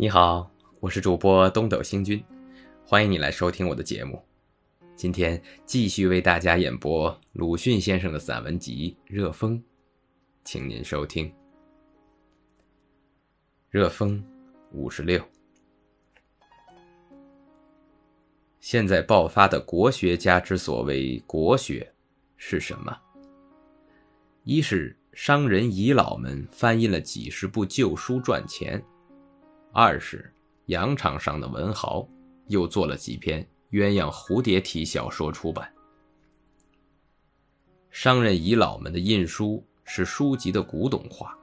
[0.00, 2.24] 你好，我是主播东斗星君，
[2.86, 4.18] 欢迎你来收听我的节目。
[4.96, 9.58] 今天继续为大家演播鲁迅先生的散文集《热风》，
[10.42, 11.28] 请您收听
[13.68, 14.18] 《热风》
[14.72, 15.22] 五十六。
[18.58, 21.92] 现在爆发的国学家之所谓国学
[22.38, 22.96] 是什么？
[24.44, 28.80] 一是商人遗老们翻印了几十部旧书赚钱；
[29.72, 30.32] 二是
[30.66, 32.06] 洋场上的文豪
[32.48, 35.72] 又做了几篇鸳鸯蝴蝶体小说出版。
[37.90, 41.36] 商人遗老们的印书是书籍的古董化，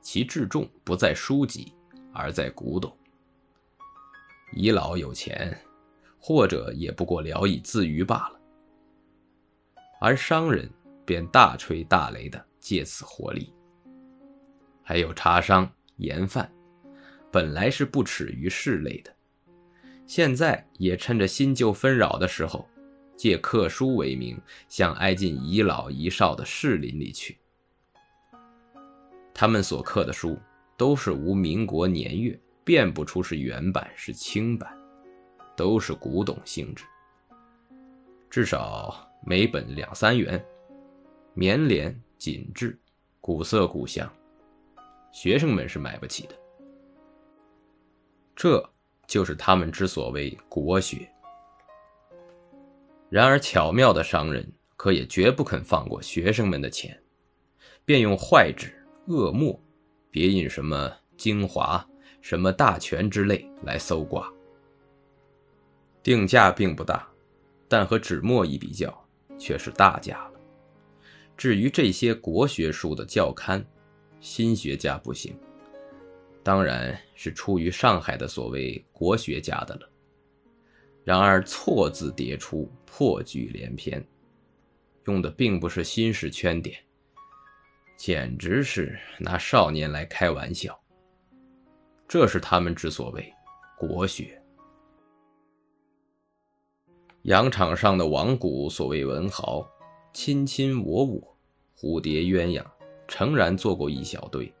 [0.00, 1.72] 其至重不在书籍，
[2.12, 2.96] 而在古董。
[4.52, 5.56] 遗老有钱。
[6.26, 8.40] 或者也不过聊以自娱罢了，
[10.00, 10.66] 而商人
[11.04, 13.52] 便大吹大擂的借此获利。
[14.82, 16.50] 还有茶商、盐贩，
[17.34, 19.12] 本来是不耻于世类的，
[20.06, 22.64] 现在也趁着新旧纷扰的时候，
[23.16, 27.36] 借刻书为名，想挨进遗老遗少的士林里去。
[29.34, 30.38] 他们所刻的书
[30.76, 34.72] 都是无民国年月，辨不出是原版是清版。
[35.56, 36.84] 都是古董性质，
[38.30, 40.44] 至少每本两三元，
[41.32, 42.78] 绵连紧致，
[43.20, 44.08] 古色古香，
[45.12, 46.43] 学生们是买不起的。
[48.34, 48.68] 这
[49.06, 51.08] 就是他们之所谓国学。
[53.08, 57.00] 然而巧妙的商人可也绝不肯放过学生们的钱，
[57.84, 58.74] 便用坏纸、
[59.06, 59.58] 恶墨，
[60.10, 61.86] 别印什么精华、
[62.20, 64.28] 什么大全之类来搜刮。
[66.02, 67.08] 定价并不大，
[67.68, 68.92] 但和纸墨一比较，
[69.38, 70.32] 却是大价了。
[71.36, 73.64] 至于这些国学书的教刊，
[74.20, 75.38] 新学家不行，
[76.44, 79.90] 当然是出于上海的所谓国学家的了。
[81.02, 84.06] 然而错字迭出，破句连篇，
[85.06, 86.78] 用的并不是新式圈点，
[87.96, 90.78] 简直是拿少年来开玩笑。
[92.06, 93.32] 这是他们之所谓
[93.78, 94.40] 国学。
[97.22, 99.66] 洋场上的王谷所谓文豪，
[100.12, 101.36] 卿卿我我，
[101.74, 102.62] 蝴蝶鸳鸯，
[103.08, 104.52] 诚然做过一小堆。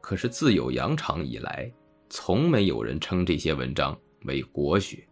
[0.00, 1.70] 可是自有洋场以来，
[2.08, 5.06] 从没有人称这些文章为国学。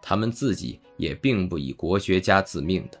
[0.00, 3.00] 他们自己也并不以国学家自命的。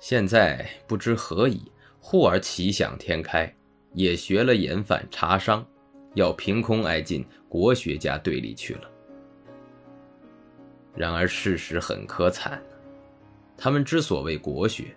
[0.00, 3.52] 现在不知何以，忽而奇想天开，
[3.92, 5.66] 也学了盐贩茶商，
[6.14, 8.90] 要凭空挨进国学家队里去了。
[10.94, 12.62] 然而事实很可惨，
[13.56, 14.96] 他们之所谓国学，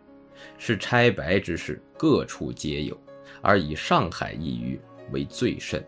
[0.57, 2.97] 是拆白之事各处皆有，
[3.41, 4.79] 而以上海一隅
[5.11, 5.85] 为最甚。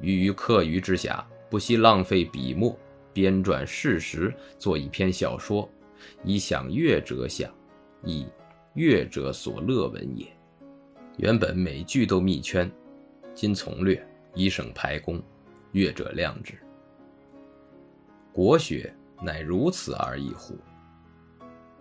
[0.00, 2.78] 于于课余之暇，不惜浪费笔墨，
[3.12, 5.68] 编撰事实，做一篇小说，
[6.22, 7.50] 以享乐者享，
[8.02, 8.26] 以
[8.74, 10.26] 乐者所乐闻也。
[11.16, 12.70] 原本每句都密圈，
[13.34, 15.22] 今从略，以省排工，
[15.72, 16.52] 乐者谅之。
[18.32, 20.58] 国学乃如此而已乎？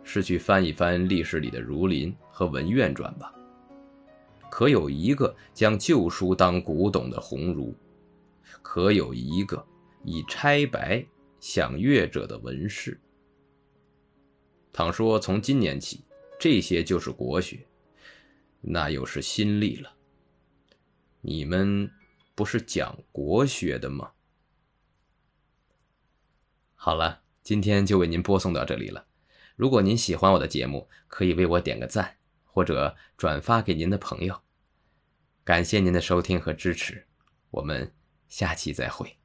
[0.03, 3.33] 是去翻一翻历史里的《儒林》和《文苑传》吧？
[4.49, 7.75] 可有一个将旧书当古董的鸿儒？
[8.61, 9.65] 可有一个
[10.03, 11.05] 以拆白
[11.39, 12.99] 享乐者的文士？
[14.71, 16.03] 倘说从今年起，
[16.39, 17.65] 这些就是国学，
[18.61, 19.93] 那又是新历了。
[21.21, 21.89] 你们
[22.33, 24.11] 不是讲国学的吗？
[26.75, 29.07] 好了，今天就为您播送到这里了。
[29.55, 32.17] 如果您喜欢我的节目，可以为我点个赞，
[32.55, 34.41] 或者转发给您的朋友。
[35.43, 37.05] 感谢您的收听和支持，
[37.51, 37.93] 我们
[38.29, 39.24] 下期再会。